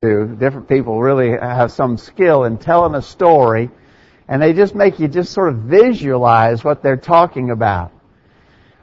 [0.00, 0.36] do.
[0.38, 3.68] Different people really have some skill in telling a story,
[4.28, 7.90] and they just make you just sort of visualize what they're talking about.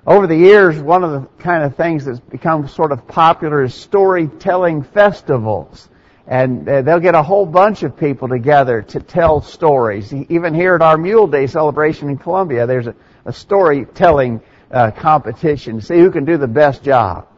[0.05, 3.73] Over the years, one of the kind of things that's become sort of popular is
[3.73, 5.87] storytelling festivals.
[6.27, 10.13] And uh, they'll get a whole bunch of people together to tell stories.
[10.13, 15.79] Even here at our Mule Day celebration in Columbia, there's a, a storytelling uh, competition
[15.79, 17.29] to see who can do the best job.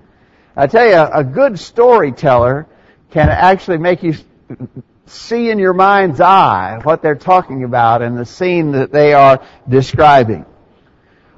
[0.55, 2.67] I tell you, a good storyteller
[3.11, 4.15] can actually make you
[5.05, 9.45] see in your mind's eye what they're talking about and the scene that they are
[9.67, 10.45] describing.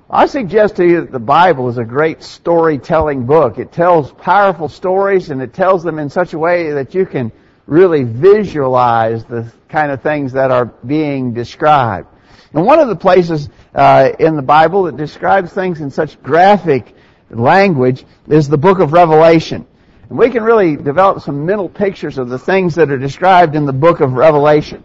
[0.09, 3.59] I suggest to you that the Bible is a great storytelling book.
[3.59, 7.31] It tells powerful stories and it tells them in such a way that you can
[7.67, 12.07] really visualize the kind of things that are being described.
[12.53, 16.95] And one of the places uh, in the Bible that describes things in such graphic
[17.29, 19.67] language is the book of Revelation.
[20.09, 23.65] And we can really develop some mental pictures of the things that are described in
[23.65, 24.83] the book of Revelation.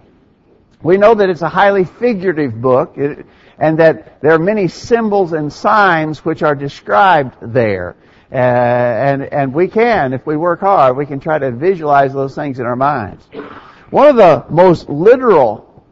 [0.83, 2.99] We know that it's a highly figurative book
[3.59, 7.97] and that there are many symbols and signs which are described there.
[8.31, 12.35] Uh, and, and we can, if we work hard, we can try to visualize those
[12.35, 13.25] things in our minds.
[13.91, 15.85] One of the most literal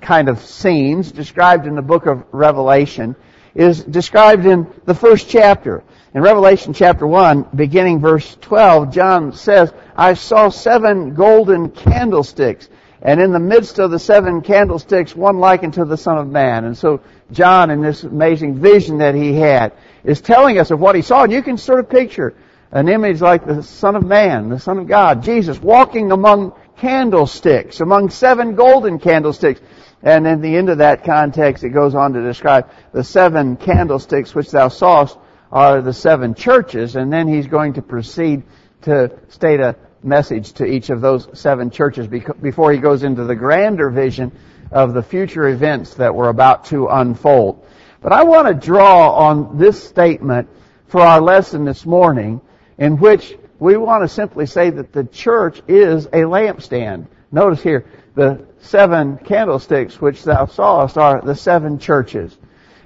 [0.00, 3.16] kind of scenes described in the book of Revelation
[3.54, 5.82] is described in the first chapter.
[6.14, 12.68] In Revelation chapter 1, beginning verse 12, John says, I saw seven golden candlesticks,
[13.02, 16.66] and in the midst of the seven candlesticks, one like unto the Son of Man.
[16.66, 17.00] And so
[17.32, 19.72] John, in this amazing vision that he had,
[20.04, 21.24] is telling us of what he saw.
[21.24, 22.32] And you can sort of picture
[22.70, 27.80] an image like the Son of Man, the Son of God, Jesus, walking among candlesticks,
[27.80, 29.60] among seven golden candlesticks.
[30.00, 34.32] And in the end of that context, it goes on to describe the seven candlesticks
[34.32, 35.18] which thou sawest
[35.54, 38.42] are the seven churches, and then he's going to proceed
[38.82, 43.36] to state a message to each of those seven churches before he goes into the
[43.36, 44.32] grander vision
[44.72, 47.64] of the future events that were about to unfold.
[48.02, 50.48] But I want to draw on this statement
[50.88, 52.40] for our lesson this morning
[52.76, 57.06] in which we want to simply say that the church is a lampstand.
[57.30, 57.86] Notice here,
[58.16, 62.36] the seven candlesticks which thou sawest are the seven churches.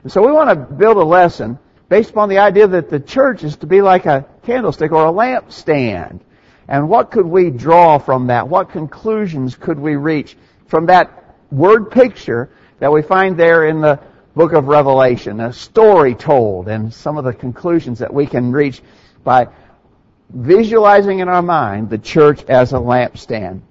[0.02, 3.44] And so we want to build a lesson based upon the idea that the church
[3.44, 6.20] is to be like a candlestick or a lampstand.
[6.68, 8.48] And what could we draw from that?
[8.48, 13.98] What conclusions could we reach from that word picture that we find there in the
[14.34, 15.40] book of Revelation?
[15.40, 18.82] A story told and some of the conclusions that we can reach
[19.24, 19.48] by
[20.30, 23.62] visualizing in our mind the church as a lampstand.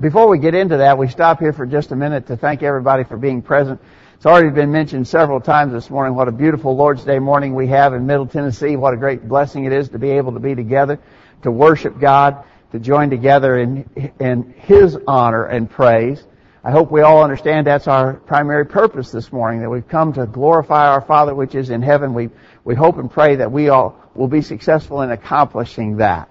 [0.00, 3.04] Before we get into that, we stop here for just a minute to thank everybody
[3.04, 3.80] for being present.
[4.20, 7.68] It's already been mentioned several times this morning what a beautiful Lord's Day morning we
[7.68, 8.76] have in Middle Tennessee.
[8.76, 10.98] What a great blessing it is to be able to be together,
[11.40, 16.22] to worship God, to join together in, in His honor and praise.
[16.62, 20.26] I hope we all understand that's our primary purpose this morning, that we've come to
[20.26, 22.12] glorify our Father which is in heaven.
[22.12, 22.28] We,
[22.62, 26.28] we hope and pray that we all will be successful in accomplishing that.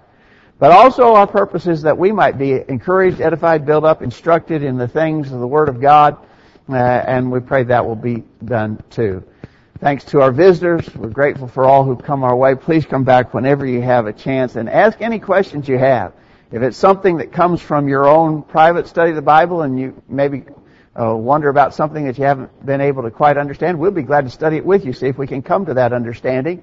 [0.59, 4.77] But also our purpose is that we might be encouraged, edified, built up, instructed in
[4.77, 6.17] the things of the Word of God,
[6.69, 9.23] uh, and we pray that will be done too.
[9.79, 10.93] Thanks to our visitors.
[10.93, 12.55] We're grateful for all who've come our way.
[12.55, 16.13] Please come back whenever you have a chance and ask any questions you have.
[16.51, 20.01] If it's something that comes from your own private study of the Bible and you
[20.09, 20.43] maybe
[20.99, 24.25] uh, wonder about something that you haven't been able to quite understand, we'll be glad
[24.25, 26.61] to study it with you, see if we can come to that understanding.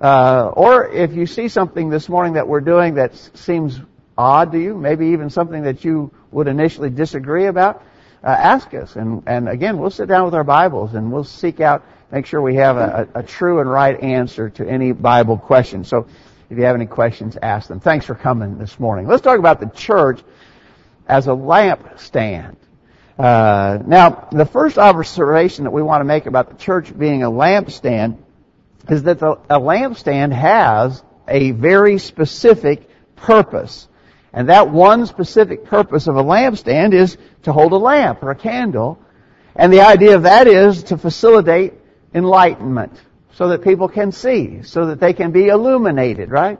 [0.00, 3.80] Uh, or if you see something this morning that we're doing that seems
[4.18, 7.84] odd to you, maybe even something that you would initially disagree about,
[8.26, 8.96] uh, ask us.
[8.96, 12.42] And, and again, we'll sit down with our Bibles and we'll seek out, make sure
[12.42, 15.84] we have a, a, a true and right answer to any Bible question.
[15.84, 16.08] So
[16.50, 17.78] if you have any questions, ask them.
[17.78, 19.06] Thanks for coming this morning.
[19.06, 20.20] Let's talk about the church
[21.06, 22.56] as a lampstand.
[23.16, 27.30] Uh, now, the first observation that we want to make about the church being a
[27.30, 28.18] lampstand
[28.88, 33.86] is that the, a lampstand has a very specific purpose.
[34.32, 38.36] And that one specific purpose of a lampstand is to hold a lamp or a
[38.36, 38.98] candle.
[39.54, 41.74] And the idea of that is to facilitate
[42.14, 42.92] enlightenment
[43.32, 46.58] so that people can see, so that they can be illuminated, right?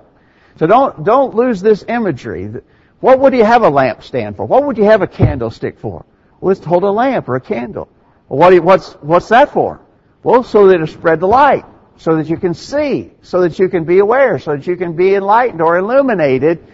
[0.58, 2.50] So don't, don't lose this imagery.
[3.00, 4.46] What would you have a lampstand for?
[4.46, 6.04] What would you have a candlestick for?
[6.40, 7.88] Well, it's to hold a lamp or a candle.
[8.28, 9.80] Well, what what's, what's that for?
[10.22, 11.64] Well, so that it'll spread the light,
[11.98, 14.96] so that you can see, so that you can be aware, so that you can
[14.96, 16.66] be enlightened or illuminated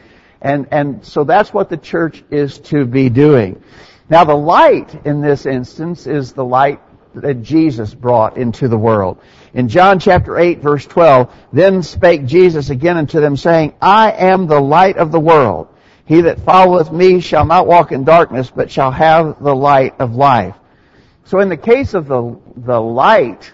[0.42, 3.62] and, and so that's what the church is to be doing.
[4.10, 6.80] Now the light in this instance is the light
[7.14, 9.18] that Jesus brought into the world.
[9.54, 14.48] In John chapter 8 verse 12, then spake Jesus again unto them saying, I am
[14.48, 15.68] the light of the world.
[16.06, 20.16] He that followeth me shall not walk in darkness, but shall have the light of
[20.16, 20.56] life.
[21.24, 23.52] So in the case of the, the light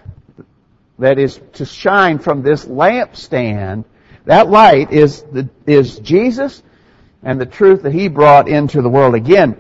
[0.99, 3.85] that is to shine from this lampstand,
[4.25, 6.63] that light is, the, is Jesus
[7.23, 9.15] and the truth that He brought into the world.
[9.15, 9.57] Again,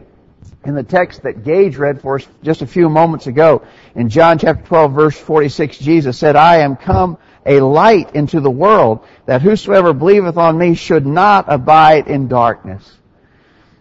[0.64, 3.64] in the text that Gage read for us just a few moments ago,
[3.94, 8.50] in John chapter 12 verse 46, Jesus said, I am come a light into the
[8.50, 12.98] world, that whosoever believeth on me should not abide in darkness.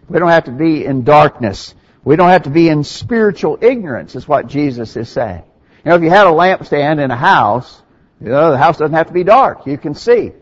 [0.08, 1.74] We don't have to be in darkness.
[2.02, 5.42] We don't have to be in spiritual ignorance, is what Jesus is saying.
[5.84, 7.82] You know, if you had a lampstand in a house,
[8.20, 9.66] you know, the house doesn't have to be dark.
[9.66, 10.32] You can see.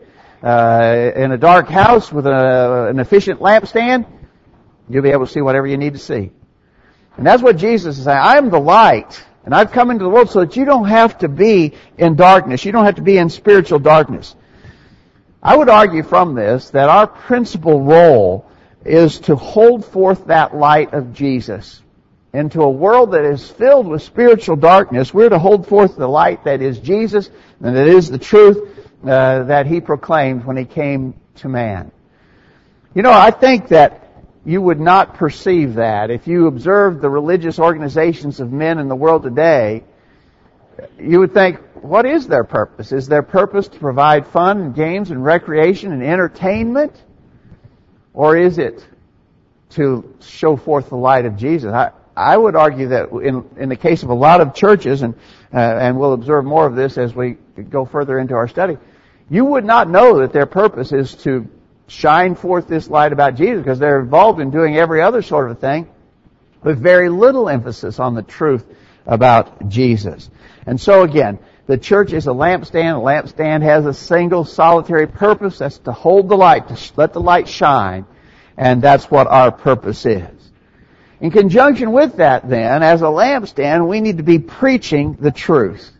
[0.43, 4.05] Uh, in a dark house with a, an efficient lampstand,
[4.87, 6.31] you'll be able to see whatever you need to see.
[7.17, 8.17] And that's what Jesus is saying.
[8.17, 11.17] I am the light, and I've come into the world so that you don't have
[11.19, 12.63] to be in darkness.
[12.63, 14.35] You don't have to be in spiritual darkness.
[15.41, 18.45] I would argue from this that our principal role
[18.85, 21.81] is to hold forth that light of Jesus.
[22.33, 26.43] Into a world that is filled with spiritual darkness, we're to hold forth the light
[26.43, 27.31] that is Jesus
[27.61, 31.91] and that is the truth uh, that he proclaimed when he came to man.
[32.93, 34.03] You know, I think that
[34.43, 36.09] you would not perceive that.
[36.09, 39.83] If you observed the religious organizations of men in the world today,
[40.99, 42.91] you would think, what is their purpose?
[42.91, 46.93] Is their purpose to provide fun and games and recreation and entertainment?
[48.13, 48.85] Or is it
[49.71, 51.71] to show forth the light of Jesus?
[51.71, 55.13] I, I would argue that in, in the case of a lot of churches, and,
[55.53, 58.77] uh, and we'll observe more of this as we go further into our study,
[59.29, 61.47] you would not know that their purpose is to
[61.87, 65.59] shine forth this light about Jesus because they're involved in doing every other sort of
[65.59, 65.87] thing
[66.63, 68.65] with very little emphasis on the truth
[69.05, 70.29] about Jesus.
[70.65, 72.97] And so again, the church is a lampstand.
[72.97, 75.57] A lampstand has a single solitary purpose.
[75.57, 78.05] That's to hold the light, to let the light shine.
[78.57, 80.29] And that's what our purpose is.
[81.19, 85.91] In conjunction with that then, as a lampstand, we need to be preaching the truth.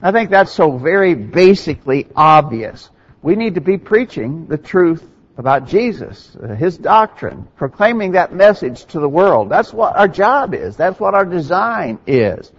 [0.00, 2.90] I think that's so very basically obvious
[3.22, 5.04] we need to be preaching the truth
[5.36, 9.48] about Jesus, His doctrine, proclaiming that message to the world.
[9.48, 10.76] That's what our job is.
[10.76, 12.50] That's what our design is.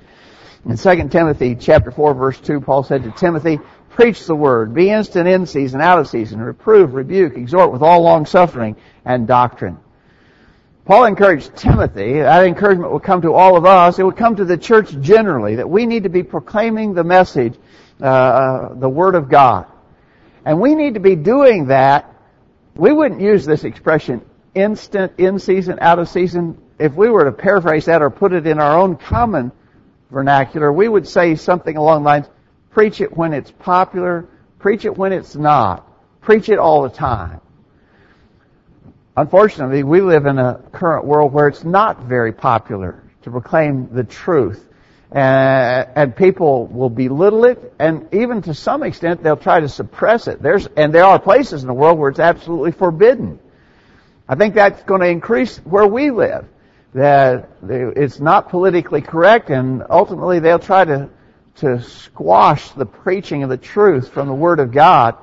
[0.65, 3.59] In 2 Timothy chapter 4 verse 2, Paul said to Timothy,
[3.89, 8.01] preach the word, be instant in season, out of season, reprove, rebuke, exhort with all
[8.01, 8.75] long suffering
[9.05, 9.77] and doctrine.
[10.89, 14.43] Paul encouraged Timothy, that encouragement will come to all of us, it will come to
[14.43, 17.53] the church generally, that we need to be proclaiming the message,
[18.01, 19.67] uh, uh the Word of God.
[20.45, 22.11] And we need to be doing that.
[22.73, 24.25] We wouldn't use this expression
[24.55, 26.59] instant, in season, out of season.
[26.79, 29.51] If we were to paraphrase that or put it in our own common
[30.09, 32.25] vernacular, we would say something along the lines,
[32.71, 34.27] preach it when it's popular,
[34.57, 35.87] preach it when it's not,
[36.21, 37.41] preach it all the time.
[39.17, 44.03] Unfortunately, we live in a current world where it's not very popular to proclaim the
[44.03, 44.65] truth
[45.11, 50.27] and, and people will belittle it, and even to some extent they'll try to suppress
[50.27, 50.41] it.
[50.41, 53.39] There's, and there are places in the world where it's absolutely forbidden.
[54.27, 56.45] I think that's going to increase where we live.
[56.93, 61.09] That it's not politically correct, and ultimately they'll try to
[61.57, 65.15] to squash the preaching of the truth from the Word of God.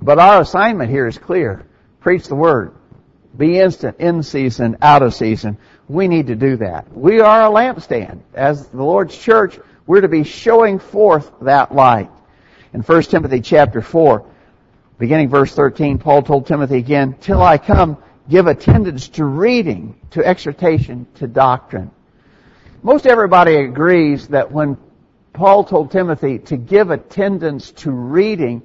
[0.00, 1.64] But our assignment here is clear:
[2.08, 2.74] preach the Word,
[3.36, 5.58] be instant, in season, out of season
[5.88, 6.96] we need to do that.
[6.96, 8.20] We are a lampstand.
[8.32, 12.10] As the Lord's church, we're to be showing forth that light.
[12.72, 14.24] In 1 Timothy chapter 4,
[14.98, 20.24] beginning verse 13, Paul told Timothy again, Till I come, give attendance to reading, to
[20.24, 21.90] exhortation, to doctrine.
[22.82, 24.78] Most everybody agrees that when
[25.34, 28.62] Paul told Timothy to give attendance to reading,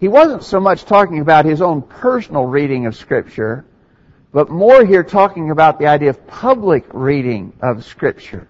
[0.00, 3.66] he wasn't so much talking about his own personal reading of Scripture,
[4.32, 8.48] but more here talking about the idea of public reading of Scripture.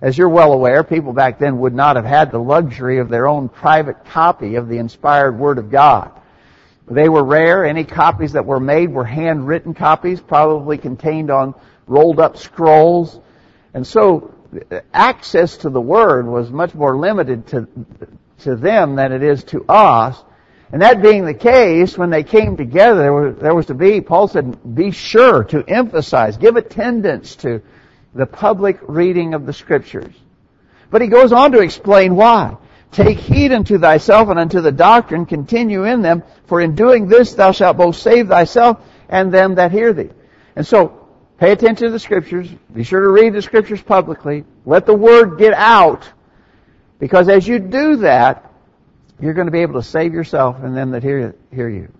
[0.00, 3.26] As you're well aware, people back then would not have had the luxury of their
[3.26, 6.12] own private copy of the inspired Word of God.
[6.88, 7.64] They were rare.
[7.64, 11.54] Any copies that were made were handwritten copies, probably contained on
[11.88, 13.18] rolled up scrolls.
[13.74, 14.34] And so
[14.94, 17.66] access to the Word was much more limited to,
[18.40, 20.22] to them than it is to us.
[20.72, 24.00] And that being the case, when they came together, there was, there was to be,
[24.00, 27.62] Paul said, be sure to emphasize, give attendance to
[28.14, 30.14] the public reading of the Scriptures.
[30.90, 32.56] But he goes on to explain why.
[32.90, 37.34] Take heed unto thyself and unto the doctrine, continue in them, for in doing this
[37.34, 40.10] thou shalt both save thyself and them that hear thee.
[40.56, 41.08] And so,
[41.38, 45.38] pay attention to the Scriptures, be sure to read the Scriptures publicly, let the Word
[45.38, 46.08] get out,
[46.98, 48.45] because as you do that,
[49.20, 51.92] you're going to be able to save yourself and them that hear, hear you.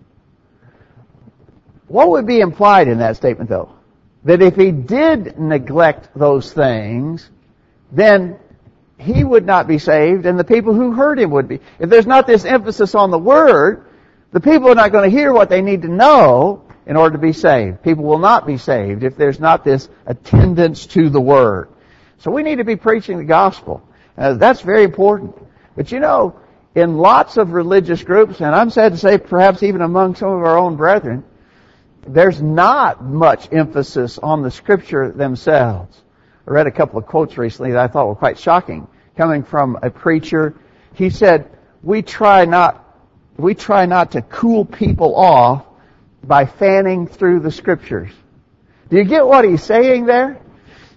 [1.89, 3.73] What would be implied in that statement though?
[4.25, 7.29] That if he did neglect those things,
[7.93, 8.39] then
[8.99, 11.61] he would not be saved and the people who heard him would be.
[11.79, 13.87] If there's not this emphasis on the Word,
[14.33, 17.23] the people are not going to hear what they need to know in order to
[17.23, 17.83] be saved.
[17.83, 21.69] People will not be saved if there's not this attendance to the Word.
[22.19, 23.87] So we need to be preaching the gospel.
[24.17, 25.37] Uh, that's very important.
[25.77, 26.41] But you know,
[26.77, 30.41] in lots of religious groups, and I'm sad to say perhaps even among some of
[30.41, 31.25] our own brethren,
[32.07, 36.03] there's not much emphasis on the scripture themselves.
[36.47, 39.79] I read a couple of quotes recently that I thought were quite shocking, coming from
[39.83, 40.55] a preacher.
[40.93, 41.49] He said,
[41.83, 42.85] "We try not,
[43.39, 45.65] we try not to cool people off
[46.23, 48.11] by fanning through the scriptures."
[48.91, 50.37] Do you get what he's saying there?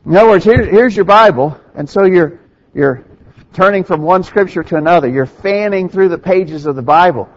[0.06, 2.40] In other words, here, here's your Bible, and so you're
[2.74, 3.06] you're
[3.54, 5.08] turning from one scripture to another.
[5.08, 7.30] You're fanning through the pages of the Bible.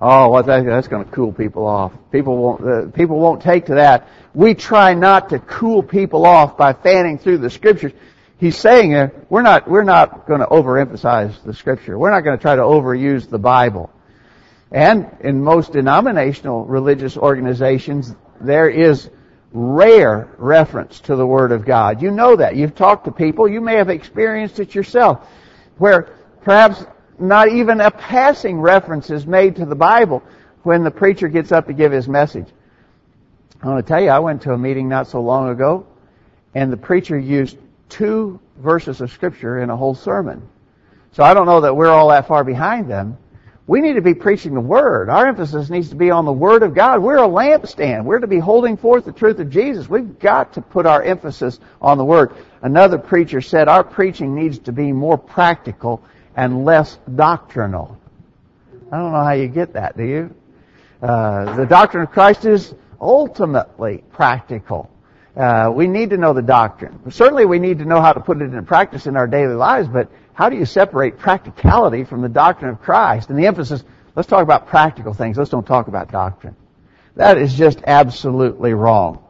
[0.00, 1.92] Oh, well, that, that's going to cool people off.
[2.12, 4.08] People won't, uh, people won't take to that.
[4.34, 7.92] We try not to cool people off by fanning through the scriptures.
[8.38, 11.98] He's saying uh, we're not, we're not going to overemphasize the scripture.
[11.98, 13.90] We're not going to try to overuse the Bible.
[14.70, 19.08] And in most denominational religious organizations, there is
[19.52, 22.02] rare reference to the Word of God.
[22.02, 22.56] You know that.
[22.56, 23.48] You've talked to people.
[23.48, 25.26] You may have experienced it yourself
[25.78, 26.84] where perhaps
[27.18, 30.22] not even a passing reference is made to the Bible
[30.62, 32.48] when the preacher gets up to give his message.
[33.62, 35.86] I want to tell you, I went to a meeting not so long ago,
[36.54, 40.46] and the preacher used two verses of Scripture in a whole sermon.
[41.12, 43.16] So I don't know that we're all that far behind them.
[43.68, 45.08] We need to be preaching the Word.
[45.08, 47.02] Our emphasis needs to be on the Word of God.
[47.02, 48.04] We're a lampstand.
[48.04, 49.88] We're to be holding forth the truth of Jesus.
[49.88, 52.32] We've got to put our emphasis on the Word.
[52.62, 56.04] Another preacher said our preaching needs to be more practical
[56.36, 57.98] and less doctrinal.
[58.92, 60.34] I don't know how you get that, do you?
[61.02, 64.90] Uh, the doctrine of Christ is ultimately practical.
[65.36, 67.10] Uh, we need to know the doctrine.
[67.10, 69.88] Certainly we need to know how to put it into practice in our daily lives,
[69.88, 73.30] but how do you separate practicality from the doctrine of Christ?
[73.30, 73.82] And the emphasis,
[74.14, 75.38] let's talk about practical things.
[75.38, 76.54] Let's don't talk about doctrine.
[77.14, 79.24] That is just absolutely wrong.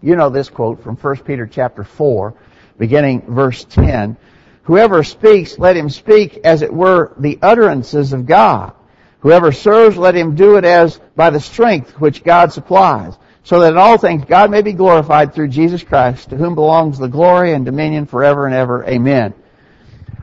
[0.00, 2.32] You know this quote from 1 Peter chapter 4,
[2.78, 4.16] beginning verse 10.
[4.62, 8.72] Whoever speaks, let him speak as it were the utterances of God.
[9.20, 13.74] Whoever serves, let him do it as by the strength which God supplies, so that
[13.74, 17.52] in all things God may be glorified through Jesus Christ, to whom belongs the glory
[17.52, 18.82] and dominion forever and ever.
[18.86, 19.34] Amen.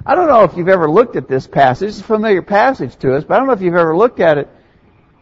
[0.09, 1.89] I don't know if you've ever looked at this passage.
[1.89, 4.39] It's a familiar passage to us, but I don't know if you've ever looked at
[4.39, 4.49] it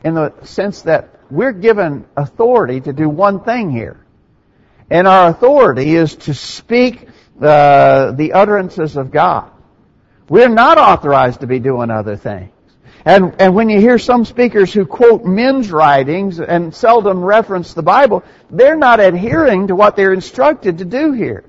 [0.02, 4.00] in the sense that we're given authority to do one thing here.
[4.90, 9.52] And our authority is to speak the, the utterances of God.
[10.30, 12.54] We're not authorized to be doing other things.
[13.04, 17.84] And, and when you hear some speakers who quote men's writings and seldom reference the
[17.84, 21.44] Bible, they're not adhering to what they're instructed to do here.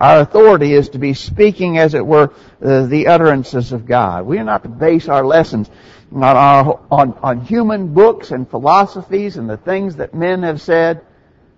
[0.00, 2.32] Our authority is to be speaking, as it were,
[2.64, 4.24] uh, the utterances of God.
[4.24, 5.68] We are not to base our lessons
[6.10, 11.02] on, our, on, on human books and philosophies and the things that men have said.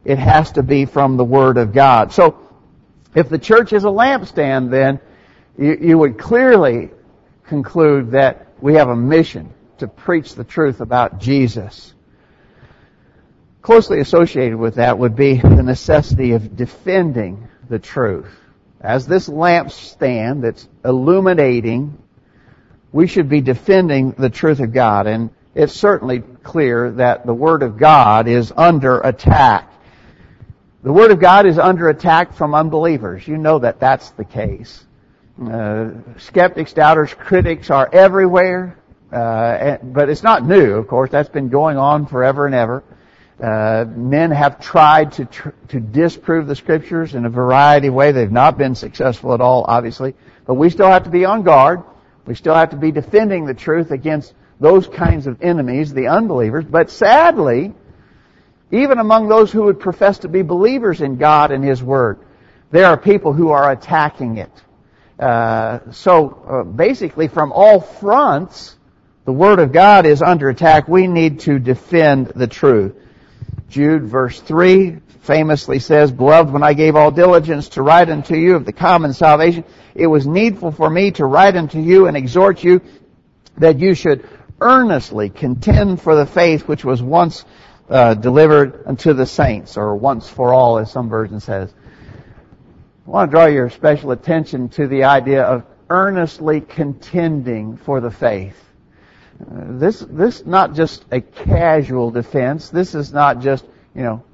[0.05, 2.13] It has to be from the Word of God.
[2.13, 2.37] So,
[3.15, 4.99] if the church is a lampstand, then
[5.57, 6.91] you, you would clearly
[7.45, 11.95] conclude that we have a mission to preach the truth about Jesus.
[13.61, 18.29] Closely associated with that would be the necessity of defending the truth.
[18.83, 21.97] As this lampstand that's illuminating,
[22.93, 25.07] we should be defending the truth of God.
[25.07, 29.73] And it's certainly clear that the Word of God is under attack.
[30.83, 33.27] The Word of God is under attack from unbelievers.
[33.27, 34.85] You know that that's the case.
[35.43, 38.77] Uh, skeptics, doubters, critics are everywhere.
[39.11, 41.11] Uh, but it's not new, of course.
[41.11, 42.85] That's been going on forever and ever.
[43.43, 48.15] Uh, men have tried to tr- to disprove the scriptures in a variety of ways.
[48.15, 50.15] They've not been successful at all, obviously.
[50.47, 51.83] But we still have to be on guard.
[52.25, 56.65] We still have to be defending the truth against those kinds of enemies, the unbelievers.
[56.65, 57.75] But sadly,
[58.71, 62.21] even among those who would profess to be believers in God and His Word,
[62.71, 64.53] there are people who are attacking it.
[65.19, 68.77] Uh, so uh, basically, from all fronts,
[69.25, 70.87] the Word of God is under attack.
[70.87, 72.95] We need to defend the truth.
[73.73, 78.55] Jude verse 3 famously says, Beloved, when I gave all diligence to write unto you
[78.55, 79.65] of the common salvation,
[79.95, 82.83] it was needful for me to write unto you and exhort you
[83.57, 84.29] that you should
[84.61, 87.47] earnestly contend for the faith which was once
[87.89, 91.73] uh, delivered unto the saints, or once for all, as some version says.
[93.07, 98.11] I want to draw your special attention to the idea of earnestly contending for the
[98.11, 98.72] faith.
[99.51, 102.71] This this not just a casual defense.
[102.71, 104.25] This is not just you know,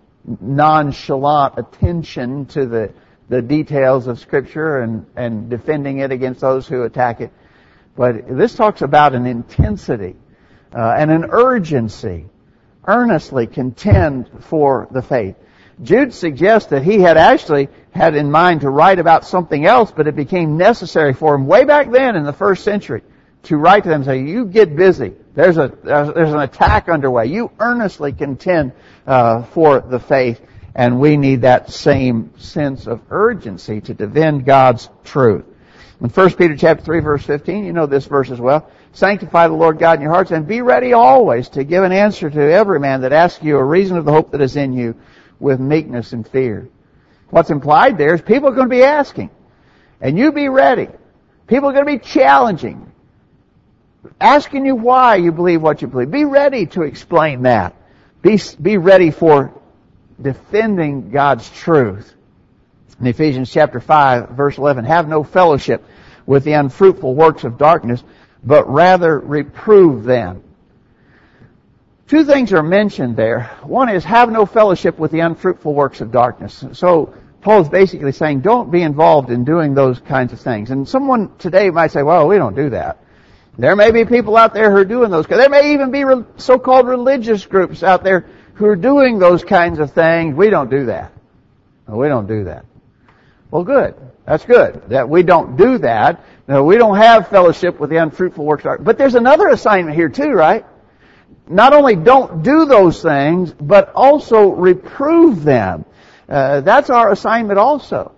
[0.40, 2.92] nonchalant attention to the,
[3.28, 7.32] the details of Scripture and, and defending it against those who attack it.
[7.96, 10.16] But this talks about an intensity
[10.74, 12.26] uh, and an urgency.
[12.86, 15.36] Earnestly contend for the faith.
[15.82, 20.06] Jude suggests that he had actually had in mind to write about something else, but
[20.06, 23.02] it became necessary for him way back then in the first century
[23.45, 25.14] to write to them and say, you get busy.
[25.35, 27.26] There's a, there's an attack underway.
[27.26, 28.73] You earnestly contend
[29.07, 30.40] uh, for the faith,
[30.75, 35.45] and we need that same sense of urgency to defend God's truth.
[36.00, 38.71] In 1 Peter chapter 3 verse 15, you know this verse as well.
[38.92, 42.30] Sanctify the Lord God in your hearts and be ready always to give an answer
[42.30, 44.95] to every man that asks you a reason of the hope that is in you
[45.40, 46.68] with meekness and fear.
[47.30, 49.30] What's implied there is people are going to be asking.
[50.00, 50.88] And you be ready.
[51.47, 52.88] People are going to be challenging.
[54.21, 56.11] Asking you why you believe what you believe.
[56.11, 57.75] Be ready to explain that.
[58.23, 59.52] Be, be ready for
[60.21, 62.14] defending God's truth.
[63.00, 65.85] In Ephesians chapter 5 verse 11, have no fellowship
[66.26, 68.02] with the unfruitful works of darkness,
[68.45, 70.43] but rather reprove them.
[72.09, 73.50] Two things are mentioned there.
[73.62, 76.64] One is have no fellowship with the unfruitful works of darkness.
[76.73, 80.71] So Paul is basically saying don't be involved in doing those kinds of things.
[80.71, 82.99] And someone today might say, well, we don't do that.
[83.58, 85.26] There may be people out there who are doing those.
[85.26, 86.04] There may even be
[86.36, 88.24] so-called religious groups out there
[88.54, 90.36] who are doing those kinds of things.
[90.36, 91.12] We don't do that.
[91.88, 92.64] No, we don't do that.
[93.50, 93.96] Well, good.
[94.24, 94.90] That's good.
[94.90, 96.24] That we don't do that.
[96.46, 98.64] No, we don't have fellowship with the unfruitful works.
[98.80, 100.64] But there's another assignment here too, right?
[101.48, 105.84] Not only don't do those things, but also reprove them.
[106.28, 108.12] Uh, that's our assignment also.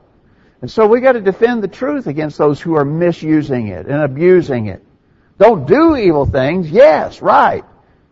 [0.61, 4.03] And so we got to defend the truth against those who are misusing it and
[4.03, 4.85] abusing it.
[5.41, 7.65] Don't do evil things, yes, right.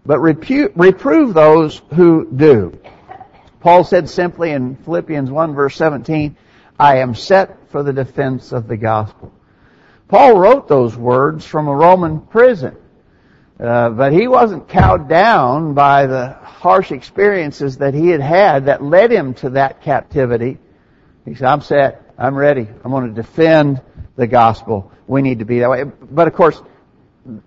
[0.06, 2.80] But repu- reprove those who do.
[3.60, 6.36] Paul said simply in Philippians 1 verse 17,
[6.78, 9.30] I am set for the defense of the gospel.
[10.08, 12.74] Paul wrote those words from a Roman prison.
[13.60, 18.82] Uh, but he wasn't cowed down by the harsh experiences that he had had that
[18.82, 20.56] led him to that captivity.
[21.26, 22.14] He said, I'm set.
[22.16, 22.66] I'm ready.
[22.84, 23.82] I'm going to defend
[24.16, 24.90] the gospel.
[25.06, 25.84] We need to be that way.
[25.84, 26.62] But of course,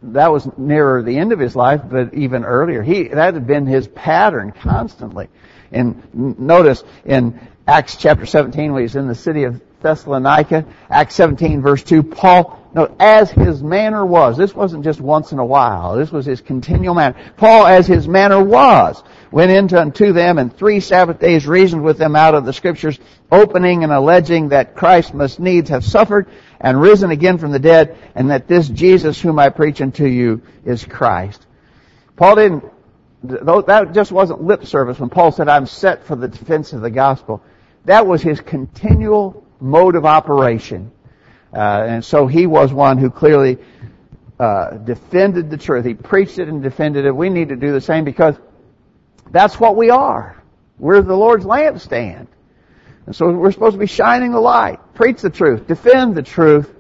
[0.04, 2.84] that was nearer the end of his life, but even earlier.
[2.84, 5.28] He, that had been his pattern constantly.
[5.72, 11.62] And notice in Acts chapter 17 when he's in the city of Thessalonica, Acts 17
[11.62, 14.38] verse 2, Paul, no, as his manner was.
[14.38, 15.96] This wasn't just once in a while.
[15.96, 17.16] This was his continual manner.
[17.36, 21.98] Paul, as his manner was, went into unto them and three Sabbath days reasoned with
[21.98, 23.00] them out of the scriptures,
[23.32, 26.28] opening and alleging that Christ must needs have suffered
[26.62, 30.44] and risen again from the dead, and that this Jesus whom I preach unto you
[30.64, 31.46] is Christ.
[32.16, 32.64] Paul didn't,
[33.24, 36.92] that just wasn't lip service when Paul said, I'm set for the defense of the
[36.92, 37.44] gospel.
[37.86, 40.92] That was his continual mode of operation.
[41.54, 43.58] Uh, and so he was one who clearly
[44.40, 45.84] uh, defended the truth.
[45.84, 47.16] He preached it and defended it.
[47.16, 48.36] We need to do the same because
[49.32, 50.42] that's what we are.
[50.78, 52.28] We're the Lord's lampstand.
[53.06, 56.72] And so we're supposed to be shining the light, preach the truth, defend the truth.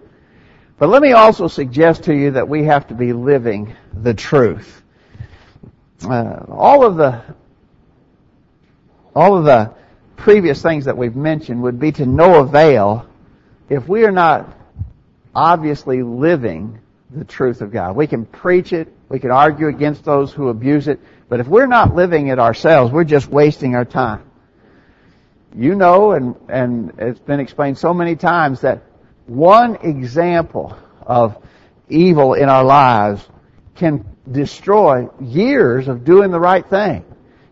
[0.77, 4.81] But let me also suggest to you that we have to be living the truth.
[6.03, 7.21] Uh, all of the
[9.13, 9.73] all of the
[10.15, 13.05] previous things that we've mentioned would be to no avail
[13.69, 14.57] if we are not
[15.35, 16.79] obviously living
[17.09, 17.95] the truth of God.
[17.95, 21.67] We can preach it, we can argue against those who abuse it, but if we're
[21.67, 24.23] not living it ourselves, we're just wasting our time.
[25.55, 28.83] You know, and, and it's been explained so many times that
[29.27, 31.37] one example of
[31.89, 33.27] evil in our lives
[33.75, 37.03] can destroy years of doing the right thing.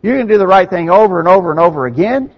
[0.01, 2.31] You can do the right thing over and over and over again,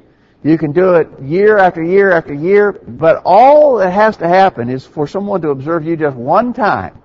[0.44, 4.70] you can do it year after year after year, but all that has to happen
[4.70, 7.00] is for someone to observe you just one time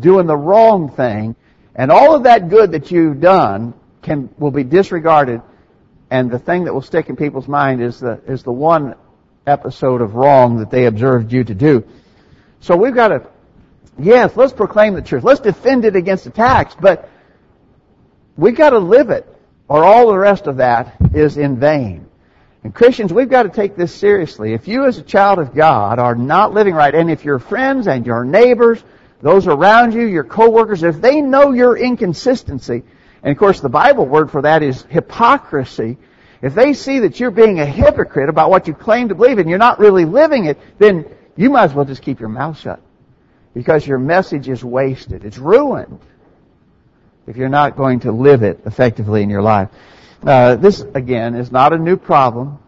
[0.00, 1.34] doing the wrong thing,
[1.74, 5.40] and all of that good that you've done can will be disregarded,
[6.10, 8.94] and the thing that will stick in people's mind is the is the one
[9.46, 11.84] episode of wrong that they observed you to do.
[12.60, 13.26] So we've got to,
[13.98, 15.24] yes, let's proclaim the truth.
[15.24, 17.08] Let's defend it against attacks, but
[18.36, 19.26] we've got to live it,
[19.68, 22.06] or all the rest of that is in vain.
[22.64, 24.52] And Christians, we've got to take this seriously.
[24.52, 27.86] If you as a child of God are not living right, and if your friends
[27.86, 28.82] and your neighbors,
[29.22, 32.82] those around you, your coworkers, if they know your inconsistency,
[33.22, 35.98] and of course the Bible word for that is hypocrisy,
[36.40, 39.48] if they see that you're being a hypocrite about what you claim to believe and
[39.48, 41.04] you're not really living it, then
[41.36, 42.80] you might as well just keep your mouth shut.
[43.54, 45.24] Because your message is wasted.
[45.24, 46.00] It's ruined
[47.26, 49.68] if you're not going to live it effectively in your life.
[50.22, 52.58] Uh, this, again, is not a new problem.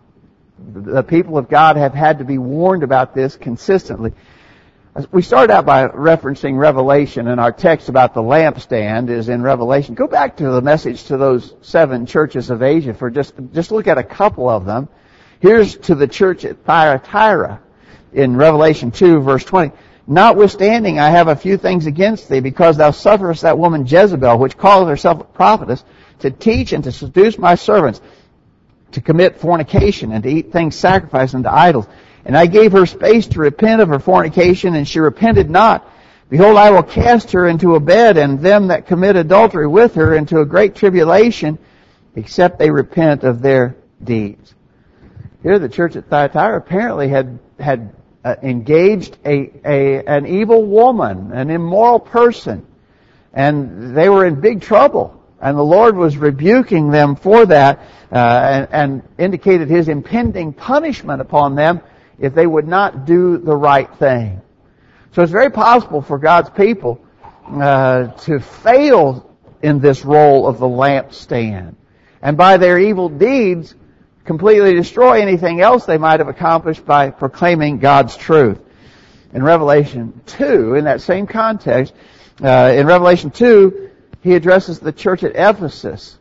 [0.58, 4.12] The people of God have had to be warned about this consistently.
[5.12, 9.94] We started out by referencing Revelation, and our text about the lampstand is in Revelation.
[9.94, 13.86] Go back to the message to those seven churches of Asia for just, just look
[13.86, 14.88] at a couple of them.
[15.38, 17.60] Here's to the church at Thyatira
[18.12, 19.72] in Revelation 2 verse 20.
[20.08, 24.58] Notwithstanding, I have a few things against thee, because thou sufferest that woman Jezebel, which
[24.58, 25.84] calleth herself a prophetess,
[26.18, 28.00] to teach and to seduce my servants,
[28.90, 31.86] to commit fornication, and to eat things sacrificed unto idols.
[32.24, 35.88] And I gave her space to repent of her fornication, and she repented not.
[36.28, 40.14] Behold, I will cast her into a bed, and them that commit adultery with her
[40.14, 41.58] into a great tribulation,
[42.14, 44.54] except they repent of their deeds.
[45.42, 51.32] Here, the church at Thyatira apparently had had uh, engaged a, a an evil woman,
[51.32, 52.66] an immoral person,
[53.32, 55.16] and they were in big trouble.
[55.40, 57.80] And the Lord was rebuking them for that,
[58.12, 61.80] uh, and, and indicated His impending punishment upon them
[62.20, 64.40] if they would not do the right thing.
[65.12, 67.00] So it's very possible for God's people
[67.48, 71.74] uh, to fail in this role of the lampstand,
[72.22, 73.74] and by their evil deeds
[74.24, 78.60] completely destroy anything else they might have accomplished by proclaiming God's truth.
[79.32, 81.92] In Revelation 2, in that same context,
[82.42, 83.90] uh, in Revelation 2,
[84.22, 86.18] he addresses the church at Ephesus.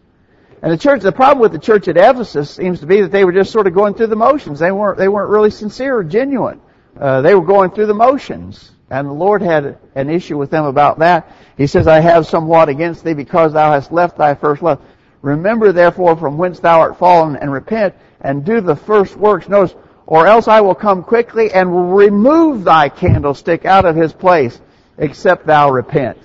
[0.62, 3.24] And the church, the problem with the church at Ephesus seems to be that they
[3.24, 4.60] were just sort of going through the motions.
[4.60, 6.60] They weren't, they weren't really sincere or genuine.
[7.00, 8.72] Uh, they were going through the motions.
[8.89, 11.32] And the Lord had an issue with them about that.
[11.56, 14.82] He says, I have somewhat against thee because thou hast left thy first love.
[15.22, 19.48] Remember therefore from whence thou art fallen and repent and do the first works.
[19.48, 24.12] Notice, or else I will come quickly and will remove thy candlestick out of his
[24.12, 24.60] place
[24.98, 26.17] except thou repent.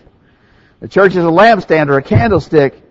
[0.81, 2.84] The church is a lampstand or a candlestick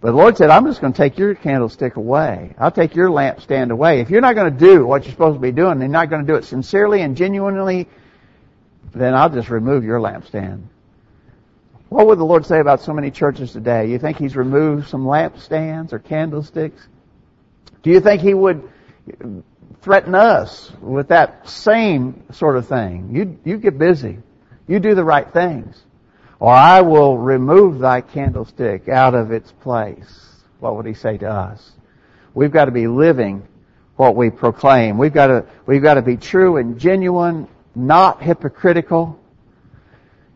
[0.00, 2.54] but the Lord said, I'm just going to take your candlestick away.
[2.58, 4.00] I'll take your lampstand away.
[4.00, 6.08] If you're not going to do what you're supposed to be doing, and you're not
[6.08, 7.88] going to do it sincerely and genuinely,
[8.94, 10.62] then I'll just remove your lampstand.
[11.88, 13.90] What would the Lord say about so many churches today?
[13.90, 16.86] You think He's removed some lampstands or candlesticks?
[17.82, 18.70] Do you think He would
[19.82, 23.10] threaten us with that same sort of thing?
[23.14, 24.18] You, you get busy.
[24.68, 25.82] You do the right things
[26.40, 30.26] or I will remove thy candlestick out of its place.
[30.60, 31.72] What would he say to us?
[32.34, 33.46] We've got to be living
[33.96, 34.98] what we proclaim.
[34.98, 39.18] We've got to, we've got to be true and genuine, not hypocritical.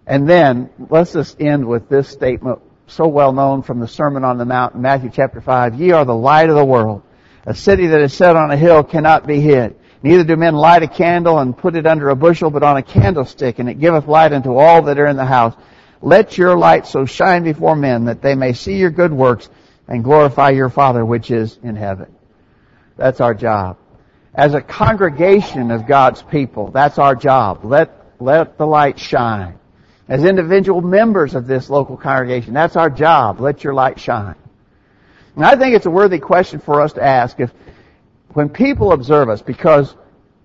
[0.07, 4.37] And then, let's just end with this statement, so well known from the Sermon on
[4.37, 5.77] the Mount in Matthew chapter 5.
[5.77, 7.03] Ye are the light of the world.
[7.47, 9.77] A city that is set on a hill cannot be hid.
[10.03, 12.83] Neither do men light a candle and put it under a bushel, but on a
[12.83, 15.55] candlestick, and it giveth light unto all that are in the house.
[16.03, 19.49] Let your light so shine before men that they may see your good works
[19.87, 22.15] and glorify your Father which is in heaven.
[22.97, 23.79] That's our job.
[24.35, 27.65] As a congregation of God's people, that's our job.
[27.65, 29.59] Let, let the light shine.
[30.09, 33.41] As individual members of this local congregation, that's our job.
[33.41, 34.35] Let your light shine.
[35.37, 37.53] And I think it's a worthy question for us to ask if,
[38.31, 39.95] when people observe us, because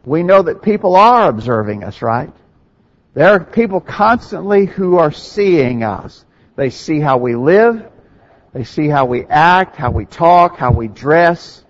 [0.06, 2.32] we know that people are observing us, right?
[3.18, 6.24] There are people constantly who are seeing us.
[6.56, 7.84] They see how we live.
[8.54, 11.66] They see how we act, how we talk, how we dress.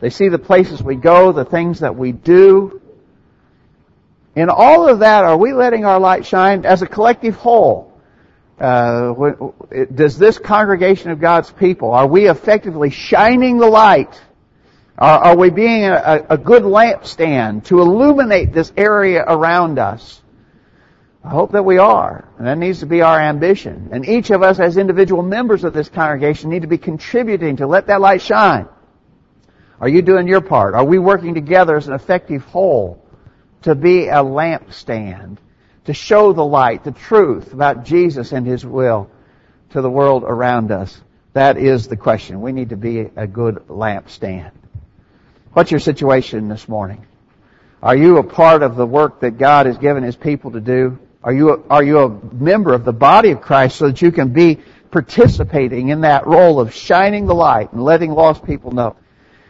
[0.00, 2.80] They see the places we go, the things that we do.
[4.36, 7.92] In all of that, are we letting our light shine as a collective whole?
[8.58, 9.12] Uh,
[9.94, 14.18] does this congregation of God's people, are we effectively shining the light?
[14.96, 20.22] Are, are we being a, a good lampstand to illuminate this area around us?
[21.26, 22.28] I hope that we are.
[22.38, 23.88] And that needs to be our ambition.
[23.90, 27.66] And each of us as individual members of this congregation need to be contributing to
[27.66, 28.68] let that light shine.
[29.80, 30.74] Are you doing your part?
[30.74, 33.04] Are we working together as an effective whole
[33.62, 35.38] to be a lampstand,
[35.86, 39.10] to show the light, the truth about Jesus and His will
[39.70, 41.00] to the world around us?
[41.32, 42.40] That is the question.
[42.40, 44.52] We need to be a good lampstand.
[45.54, 47.04] What's your situation this morning?
[47.82, 51.00] Are you a part of the work that God has given His people to do?
[51.26, 54.12] Are you, a, are you a member of the body of Christ so that you
[54.12, 54.60] can be
[54.92, 58.94] participating in that role of shining the light and letting lost people know?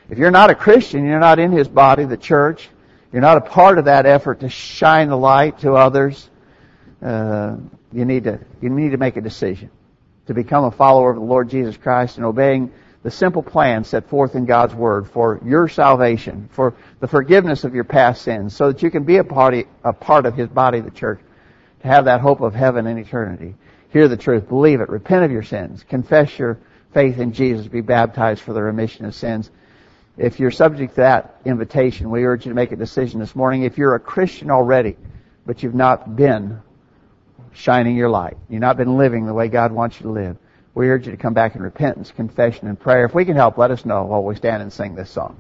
[0.09, 2.71] If you're not a Christian, you're not in His body, the church,
[3.13, 6.31] you're not a part of that effort to shine the light to others,
[7.03, 7.57] uh,
[7.93, 9.71] you need to, you need to make a decision
[10.29, 14.09] to become a follower of the Lord Jesus Christ and obeying the simple plan set
[14.09, 18.73] forth in God's Word for your salvation, for the forgiveness of your past sins, so
[18.73, 21.21] that you can be a, party, a part of His body, the church
[21.83, 23.55] to have that hope of heaven and eternity.
[23.91, 26.59] Hear the truth, believe it, repent of your sins, confess your
[26.93, 29.51] faith in Jesus, be baptized for the remission of sins.
[30.17, 33.63] If you're subject to that invitation, we urge you to make a decision this morning.
[33.63, 34.97] If you're a Christian already,
[35.45, 36.61] but you've not been
[37.53, 40.37] shining your light, you've not been living the way God wants you to live,
[40.75, 43.07] we urge you to come back in repentance, confession, and prayer.
[43.07, 45.37] If we can help, let us know while we stand and sing this song.